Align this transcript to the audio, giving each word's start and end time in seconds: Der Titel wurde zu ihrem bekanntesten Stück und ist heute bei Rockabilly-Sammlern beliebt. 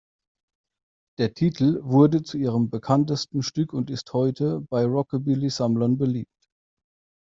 Der 1.19 1.35
Titel 1.35 1.77
wurde 1.83 2.23
zu 2.23 2.39
ihrem 2.39 2.71
bekanntesten 2.71 3.43
Stück 3.43 3.71
und 3.71 3.91
ist 3.91 4.11
heute 4.13 4.61
bei 4.61 4.83
Rockabilly-Sammlern 4.83 5.99
beliebt. 5.99 6.49